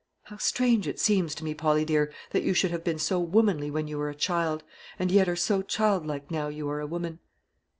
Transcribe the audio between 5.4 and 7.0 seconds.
childlike now you are a